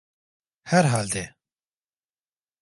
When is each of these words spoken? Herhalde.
Herhalde. 0.63 1.35